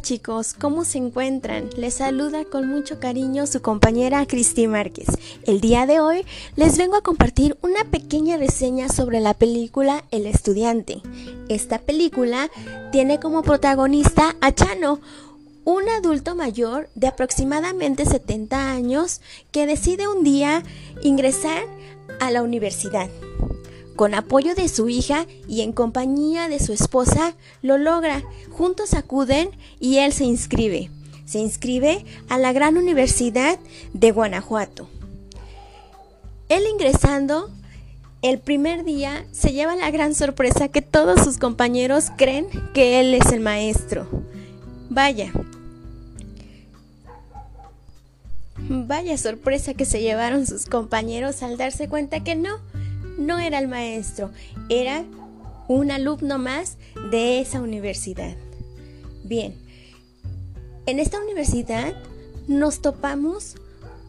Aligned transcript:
chicos, 0.00 0.54
¿cómo 0.54 0.84
se 0.84 0.98
encuentran? 0.98 1.70
Les 1.76 1.94
saluda 1.94 2.44
con 2.44 2.68
mucho 2.68 2.98
cariño 2.98 3.46
su 3.46 3.62
compañera 3.62 4.26
Cristi 4.26 4.66
Márquez. 4.66 5.06
El 5.46 5.60
día 5.60 5.86
de 5.86 6.00
hoy 6.00 6.24
les 6.56 6.76
vengo 6.78 6.96
a 6.96 7.02
compartir 7.02 7.56
una 7.62 7.84
pequeña 7.84 8.36
reseña 8.36 8.88
sobre 8.88 9.20
la 9.20 9.34
película 9.34 10.04
El 10.10 10.26
estudiante. 10.26 11.00
Esta 11.48 11.78
película 11.78 12.50
tiene 12.92 13.20
como 13.20 13.42
protagonista 13.42 14.34
a 14.40 14.52
Chano, 14.52 15.00
un 15.64 15.88
adulto 15.88 16.34
mayor 16.34 16.88
de 16.94 17.06
aproximadamente 17.06 18.04
70 18.04 18.72
años 18.72 19.20
que 19.52 19.66
decide 19.66 20.08
un 20.08 20.24
día 20.24 20.62
ingresar 21.02 21.62
a 22.20 22.30
la 22.30 22.42
universidad. 22.42 23.08
Con 23.96 24.14
apoyo 24.14 24.54
de 24.54 24.68
su 24.68 24.88
hija 24.88 25.26
y 25.46 25.60
en 25.60 25.72
compañía 25.72 26.48
de 26.48 26.58
su 26.58 26.72
esposa, 26.72 27.34
lo 27.62 27.78
logra. 27.78 28.22
Juntos 28.50 28.94
acuden 28.94 29.50
y 29.78 29.98
él 29.98 30.12
se 30.12 30.24
inscribe. 30.24 30.90
Se 31.26 31.38
inscribe 31.38 32.04
a 32.28 32.38
la 32.38 32.52
Gran 32.52 32.76
Universidad 32.76 33.58
de 33.92 34.10
Guanajuato. 34.10 34.88
Él 36.48 36.64
ingresando, 36.70 37.50
el 38.20 38.38
primer 38.38 38.84
día 38.84 39.24
se 39.32 39.52
lleva 39.52 39.76
la 39.76 39.90
gran 39.90 40.14
sorpresa 40.14 40.68
que 40.68 40.82
todos 40.82 41.22
sus 41.22 41.38
compañeros 41.38 42.06
creen 42.16 42.46
que 42.72 43.00
él 43.00 43.14
es 43.14 43.32
el 43.32 43.40
maestro. 43.40 44.06
Vaya. 44.90 45.32
Vaya 48.56 49.18
sorpresa 49.18 49.74
que 49.74 49.84
se 49.84 50.00
llevaron 50.00 50.46
sus 50.46 50.66
compañeros 50.66 51.42
al 51.42 51.56
darse 51.56 51.88
cuenta 51.88 52.24
que 52.24 52.34
no, 52.34 52.60
no 53.18 53.38
era 53.38 53.58
el 53.58 53.68
maestro, 53.68 54.30
era 54.68 55.04
un 55.68 55.90
alumno 55.90 56.38
más 56.38 56.76
de 57.10 57.40
esa 57.40 57.60
universidad. 57.60 58.36
Bien, 59.24 59.56
en 60.86 60.98
esta 60.98 61.22
universidad 61.22 61.94
nos 62.46 62.82
topamos 62.82 63.56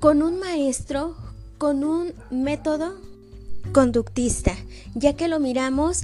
con 0.00 0.22
un 0.22 0.38
maestro 0.38 1.16
con 1.58 1.84
un 1.84 2.12
método 2.30 2.94
conductista, 3.72 4.56
ya 4.94 5.12
que 5.14 5.28
lo 5.28 5.38
miramos 5.38 6.02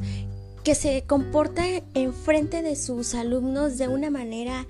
que 0.62 0.75
se 0.75 1.03
comporta 1.03 1.65
en 1.95 2.12
frente 2.12 2.62
de 2.62 2.77
sus 2.77 3.15
alumnos 3.15 3.79
de 3.79 3.89
una 3.89 4.11
manera 4.11 4.67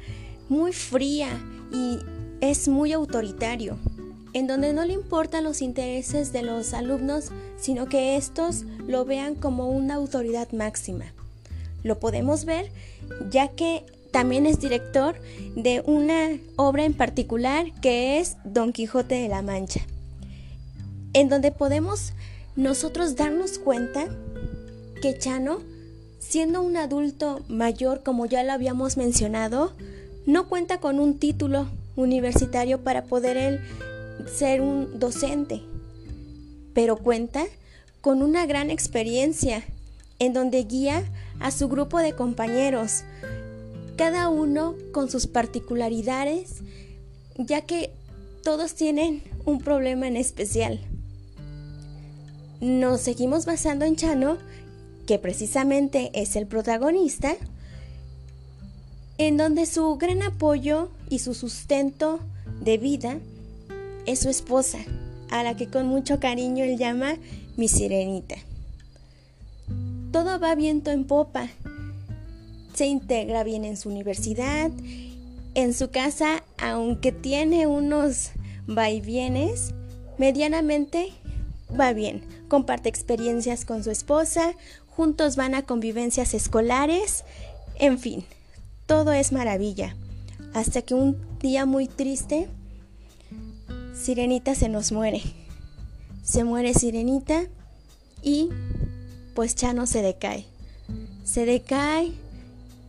muy 0.49 0.73
fría 0.73 1.29
y 1.73 1.99
es 2.41 2.69
muy 2.69 2.93
autoritario 2.93 3.77
en 4.39 4.47
donde 4.47 4.73
no 4.73 4.85
le 4.85 4.93
importan 4.93 5.45
los 5.45 5.63
intereses 5.63 6.33
de 6.33 6.43
los 6.43 6.73
alumnos, 6.73 7.31
sino 7.57 7.87
que 7.87 8.17
estos 8.17 8.63
lo 8.87 9.05
vean 9.05 9.35
como 9.35 9.69
una 9.69 9.95
autoridad 9.95 10.53
máxima. 10.53 11.07
Lo 11.83 11.99
podemos 11.99 12.45
ver 12.45 12.71
ya 13.31 13.49
que 13.49 13.85
también 14.13 14.47
es 14.47 14.61
director 14.61 15.17
de 15.57 15.83
una 15.85 16.39
obra 16.57 16.85
en 16.85 16.95
particular 16.95 17.67
que 17.81 18.21
es 18.21 18.37
Don 18.45 18.73
Quijote 18.73 19.17
de 19.17 19.29
la 19.29 19.43
Mancha, 19.43 19.81
en 21.13 21.29
donde 21.29 21.51
podemos 21.51 22.13
nosotros 22.57 23.17
darnos 23.17 23.59
cuenta 23.59 24.07
que 25.03 25.19
Chano, 25.19 25.61
siendo 26.21 26.63
un 26.63 26.77
adulto 26.77 27.41
mayor 27.49 28.03
como 28.03 28.27
ya 28.27 28.43
lo 28.45 28.53
habíamos 28.53 28.97
mencionado, 28.97 29.73
no 30.27 30.49
cuenta 30.49 30.79
con 30.79 31.01
un 31.01 31.19
título 31.19 31.69
universitario 31.97 32.83
para 32.83 33.05
poder 33.05 33.37
él 33.37 33.61
ser 34.27 34.61
un 34.61 34.99
docente, 34.99 35.63
pero 36.75 36.97
cuenta 36.97 37.45
con 38.01 38.23
una 38.23 38.47
gran 38.47 38.71
experiencia 38.71 39.63
en 40.19 40.33
donde 40.33 40.65
guía 40.65 41.05
a 41.41 41.51
su 41.51 41.69
grupo 41.69 41.99
de 41.99 42.15
compañeros, 42.15 43.05
cada 43.97 44.29
uno 44.29 44.75
con 44.93 45.11
sus 45.11 45.27
particularidades, 45.27 46.57
ya 47.37 47.63
que 47.63 47.91
todos 48.43 48.75
tienen 48.75 49.23
un 49.45 49.61
problema 49.61 50.09
en 50.09 50.17
especial. 50.17 50.81
Nos 52.61 53.01
seguimos 53.01 53.47
basando 53.47 53.85
en 53.85 53.97
Chano, 53.97 54.39
que 55.07 55.19
precisamente 55.19 56.11
es 56.15 56.37
el 56.37 56.47
protagonista, 56.47 57.37
en 59.17 59.37
donde 59.37 59.67
su 59.67 59.97
gran 59.97 60.23
apoyo 60.23 60.91
y 61.09 61.21
su 61.21 61.35
sustento 61.35 62.21
de 62.61 62.79
vida 62.79 63.19
es 64.09 64.21
su 64.21 64.31
esposa, 64.31 64.79
a 65.31 65.43
la 65.43 65.57
que 65.57 65.69
con 65.69 65.87
mucho 65.87 66.19
cariño 66.19 66.65
él 66.65 66.79
llama 66.79 67.17
mi 67.57 67.69
sirenita. 67.69 68.37
Todo 70.13 70.41
va 70.41 70.55
viento 70.55 70.91
en 70.91 71.05
popa. 71.05 71.49
Se 72.75 72.87
integra 72.87 73.45
bien 73.45 73.65
en 73.65 73.77
su 73.77 73.91
universidad, 73.91 74.71
en 75.55 75.75
su 75.75 75.91
casa, 75.91 76.43
aunque 76.57 77.13
tiene 77.13 77.67
unos 77.67 78.31
vaivienes, 78.67 79.75
medianamente 80.17 81.13
va 81.79 81.93
bien. 81.93 82.23
Comparte 82.49 82.89
experiencias 82.89 83.65
con 83.65 83.85
su 83.85 83.91
esposa, 83.91 84.53
juntos 84.89 85.37
van 85.37 85.55
a 85.55 85.63
convivencias 85.63 86.33
escolares, 86.33 87.25
en 87.79 87.99
fin, 87.99 88.25
todo 88.87 89.13
es 89.13 89.33
maravilla. 89.33 89.95
Hasta 90.55 90.81
que 90.81 90.95
un 90.95 91.19
día 91.41 91.67
muy 91.67 91.89
triste 91.89 92.49
Sirenita 94.01 94.55
se 94.55 94.69
nos 94.69 94.93
muere. 94.93 95.21
Se 96.23 96.45
muere 96.45 96.73
Sirenita 96.73 97.47
y 98.23 98.49
pues 99.35 99.57
Chano 99.57 99.87
se 99.87 100.03
decae. 100.03 100.47
Se 101.25 101.45
decae 101.45 102.13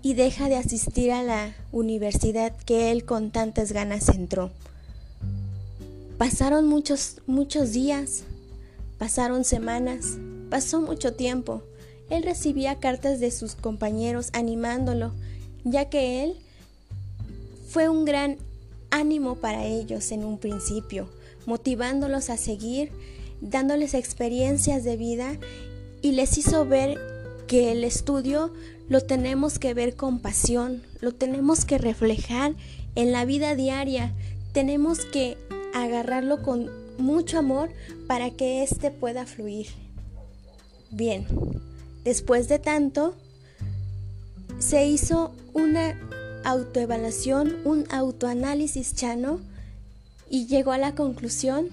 y 0.04 0.14
deja 0.14 0.50
de 0.50 0.56
asistir 0.56 1.12
a 1.12 1.24
la 1.24 1.56
universidad 1.72 2.56
que 2.66 2.92
él 2.92 3.06
con 3.06 3.32
tantas 3.32 3.72
ganas 3.72 4.10
entró. 4.10 4.52
Pasaron 6.18 6.68
muchos, 6.68 7.22
muchos 7.26 7.72
días, 7.74 8.24
pasaron 8.98 9.44
semanas, 9.44 10.18
pasó 10.50 10.80
mucho 10.80 11.14
tiempo. 11.16 11.64
Él 12.10 12.24
recibía 12.24 12.80
cartas 12.80 13.20
de 13.20 13.32
sus 13.32 13.56
compañeros 13.56 14.30
animándolo, 14.34 15.12
ya 15.64 15.90
que 15.90 16.24
él 16.24 16.36
fue 17.68 17.90
un 17.90 18.06
gran 18.06 18.38
ánimo 18.92 19.36
para 19.36 19.66
ellos 19.66 20.12
en 20.12 20.24
un 20.24 20.38
principio, 20.38 21.10
motivándolos 21.46 22.30
a 22.30 22.38
seguir, 22.38 22.92
dándoles 23.42 23.94
experiencias 23.94 24.84
de 24.84 24.98
vida 24.98 25.38
y 26.02 26.14
les 26.14 26.38
hizo 26.38 26.66
ver 26.66 27.00
que 27.48 27.72
el 27.72 27.84
estudio 27.84 28.54
lo 28.88 29.02
tenemos 29.02 29.60
que 29.60 29.74
ver 29.74 29.96
con 29.96 30.20
pasión, 30.20 30.84
lo 31.02 31.14
tenemos 31.14 31.66
que 31.66 31.78
reflejar 31.78 32.56
en 32.96 33.12
la 33.12 33.26
vida 33.26 33.56
diaria, 33.56 34.14
tenemos 34.52 35.06
que 35.06 35.38
agarrarlo 35.74 36.42
con 36.42 36.70
mucho 36.98 37.40
amor 37.40 37.70
para 38.08 38.32
que 38.32 38.64
éste 38.64 38.92
pueda 38.92 39.26
fluir. 39.26 39.68
Bien, 40.92 41.26
después 42.04 42.50
de 42.50 42.60
tanto, 42.60 43.16
se 44.58 44.86
hizo 44.86 45.34
una 45.54 45.96
autoevaluación, 46.44 47.58
un 47.66 47.86
autoanálisis 47.90 48.96
chano 48.96 49.40
y 50.30 50.48
llegó 50.48 50.72
a 50.72 50.78
la 50.78 50.96
conclusión 50.96 51.70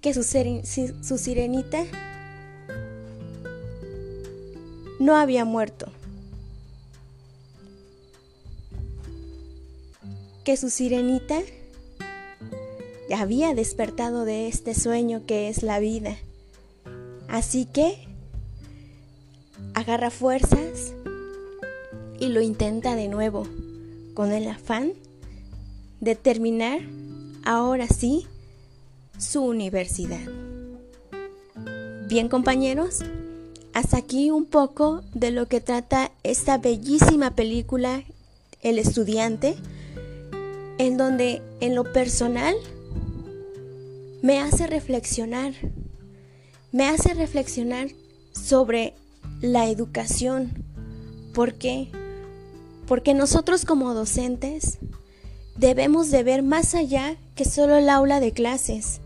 que 0.00 0.14
su, 0.14 0.22
su 0.22 1.18
sirenita 1.18 1.84
no 4.98 5.16
había 5.16 5.44
muerto, 5.44 5.86
que 10.44 10.56
su 10.56 10.70
sirenita 10.70 11.40
ya 13.08 13.20
había 13.20 13.54
despertado 13.54 14.24
de 14.24 14.48
este 14.48 14.74
sueño 14.74 15.26
que 15.26 15.48
es 15.48 15.62
la 15.62 15.78
vida. 15.78 16.16
Así 17.28 17.66
que 17.66 18.06
agarra 19.74 20.10
fuerzas, 20.10 20.94
y 22.24 22.28
lo 22.28 22.40
intenta 22.40 22.96
de 22.96 23.08
nuevo, 23.08 23.46
con 24.14 24.32
el 24.32 24.48
afán 24.48 24.94
de 26.00 26.14
terminar, 26.14 26.80
ahora 27.44 27.86
sí, 27.86 28.26
su 29.18 29.42
universidad. 29.42 30.26
Bien 32.08 32.28
compañeros, 32.28 33.00
hasta 33.74 33.98
aquí 33.98 34.30
un 34.30 34.46
poco 34.46 35.02
de 35.12 35.32
lo 35.32 35.48
que 35.48 35.60
trata 35.60 36.12
esta 36.22 36.56
bellísima 36.56 37.34
película 37.34 38.04
El 38.62 38.78
estudiante, 38.78 39.56
en 40.78 40.96
donde 40.96 41.42
en 41.60 41.74
lo 41.74 41.92
personal 41.92 42.54
me 44.22 44.40
hace 44.40 44.66
reflexionar, 44.66 45.52
me 46.72 46.88
hace 46.88 47.12
reflexionar 47.12 47.88
sobre 48.32 48.94
la 49.42 49.68
educación, 49.68 50.64
porque 51.34 51.90
porque 52.86 53.14
nosotros 53.14 53.64
como 53.64 53.94
docentes 53.94 54.78
debemos 55.56 56.10
de 56.10 56.22
ver 56.22 56.42
más 56.42 56.74
allá 56.74 57.16
que 57.34 57.44
solo 57.44 57.76
el 57.76 57.88
aula 57.88 58.20
de 58.20 58.32
clases. 58.32 59.00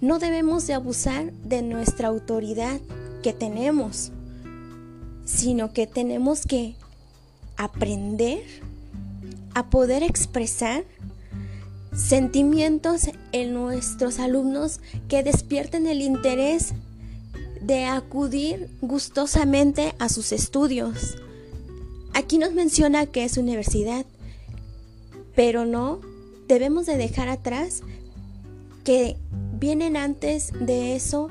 No 0.00 0.18
debemos 0.18 0.66
de 0.66 0.74
abusar 0.74 1.32
de 1.32 1.62
nuestra 1.62 2.08
autoridad 2.08 2.80
que 3.22 3.32
tenemos, 3.32 4.10
sino 5.24 5.72
que 5.72 5.86
tenemos 5.86 6.46
que 6.46 6.74
aprender 7.56 8.42
a 9.54 9.70
poder 9.70 10.02
expresar 10.02 10.84
sentimientos 11.94 13.10
en 13.32 13.52
nuestros 13.52 14.18
alumnos 14.18 14.80
que 15.08 15.22
despierten 15.22 15.86
el 15.86 16.00
interés 16.02 16.72
de 17.60 17.84
acudir 17.84 18.70
gustosamente 18.80 19.94
a 19.98 20.08
sus 20.08 20.32
estudios. 20.32 21.21
Aquí 22.14 22.38
nos 22.38 22.52
menciona 22.52 23.06
que 23.06 23.24
es 23.24 23.36
universidad, 23.36 24.04
pero 25.34 25.64
no 25.64 26.00
debemos 26.46 26.86
de 26.86 26.96
dejar 26.96 27.28
atrás 27.28 27.82
que 28.84 29.16
vienen 29.58 29.96
antes 29.96 30.52
de 30.58 30.94
eso 30.96 31.28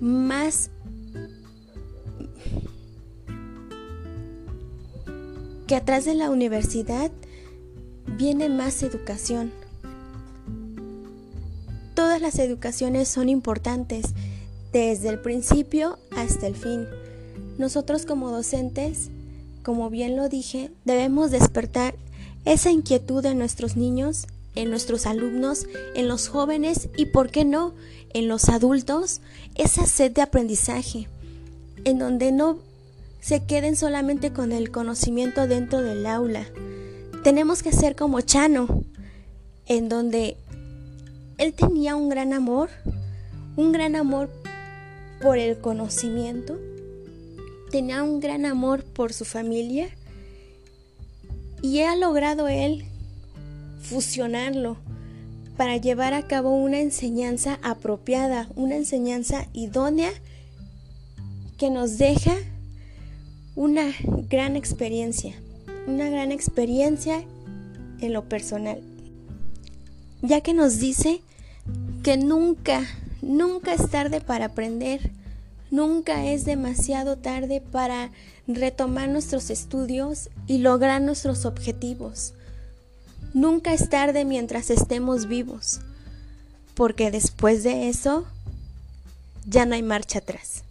más 0.00 0.70
que 5.66 5.74
atrás 5.74 6.04
de 6.04 6.14
la 6.14 6.30
universidad 6.30 7.10
viene 8.06 8.48
más 8.48 8.82
educación. 8.82 9.52
Todas 11.94 12.20
las 12.20 12.38
educaciones 12.38 13.08
son 13.08 13.28
importantes, 13.28 14.14
desde 14.72 15.08
el 15.08 15.18
principio 15.18 15.98
hasta 16.14 16.46
el 16.46 16.54
fin. 16.54 16.86
Nosotros 17.58 18.06
como 18.06 18.30
docentes, 18.30 19.10
como 19.66 19.90
bien 19.90 20.14
lo 20.14 20.28
dije, 20.28 20.70
debemos 20.84 21.32
despertar 21.32 21.96
esa 22.44 22.70
inquietud 22.70 23.26
en 23.26 23.36
nuestros 23.36 23.76
niños, 23.76 24.28
en 24.54 24.70
nuestros 24.70 25.06
alumnos, 25.06 25.66
en 25.96 26.06
los 26.06 26.28
jóvenes 26.28 26.88
y, 26.96 27.06
¿por 27.06 27.32
qué 27.32 27.44
no?, 27.44 27.74
en 28.14 28.28
los 28.28 28.48
adultos, 28.48 29.20
esa 29.56 29.84
sed 29.84 30.12
de 30.12 30.22
aprendizaje, 30.22 31.08
en 31.82 31.98
donde 31.98 32.30
no 32.30 32.60
se 33.18 33.44
queden 33.44 33.74
solamente 33.74 34.32
con 34.32 34.52
el 34.52 34.70
conocimiento 34.70 35.48
dentro 35.48 35.82
del 35.82 36.06
aula. 36.06 36.46
Tenemos 37.24 37.64
que 37.64 37.72
ser 37.72 37.96
como 37.96 38.20
Chano, 38.20 38.84
en 39.66 39.88
donde 39.88 40.36
él 41.38 41.54
tenía 41.54 41.96
un 41.96 42.08
gran 42.08 42.32
amor, 42.32 42.70
un 43.56 43.72
gran 43.72 43.96
amor 43.96 44.30
por 45.20 45.38
el 45.38 45.58
conocimiento, 45.58 46.56
tenía 47.70 48.02
un 48.02 48.20
gran 48.20 48.44
amor 48.44 48.84
por 48.84 49.12
su 49.12 49.24
familia 49.24 49.88
y 51.62 51.80
ha 51.80 51.96
logrado 51.96 52.48
él 52.48 52.84
fusionarlo 53.80 54.76
para 55.56 55.76
llevar 55.76 56.12
a 56.14 56.26
cabo 56.26 56.50
una 56.50 56.80
enseñanza 56.80 57.58
apropiada, 57.62 58.48
una 58.56 58.76
enseñanza 58.76 59.48
idónea 59.52 60.10
que 61.58 61.70
nos 61.70 61.98
deja 61.98 62.34
una 63.54 63.92
gran 64.28 64.56
experiencia, 64.56 65.34
una 65.86 66.10
gran 66.10 66.30
experiencia 66.30 67.24
en 68.00 68.12
lo 68.12 68.28
personal 68.28 68.82
ya 70.22 70.40
que 70.40 70.54
nos 70.54 70.78
dice 70.78 71.22
que 72.02 72.16
nunca, 72.16 72.82
nunca 73.22 73.74
es 73.74 73.88
tarde 73.90 74.20
para 74.20 74.46
aprender, 74.46 75.10
nunca 75.70 76.24
es 76.26 76.44
demasiado 76.44 77.16
tarde 77.16 77.60
para 77.60 78.10
retomar 78.46 79.08
nuestros 79.08 79.50
estudios 79.50 80.30
y 80.46 80.58
lograr 80.58 81.02
nuestros 81.02 81.44
objetivos. 81.44 82.34
Nunca 83.34 83.72
es 83.72 83.88
tarde 83.88 84.24
mientras 84.24 84.70
estemos 84.70 85.26
vivos, 85.26 85.80
porque 86.74 87.10
después 87.10 87.62
de 87.64 87.88
eso 87.88 88.26
ya 89.46 89.66
no 89.66 89.74
hay 89.74 89.82
marcha 89.82 90.20
atrás. 90.20 90.65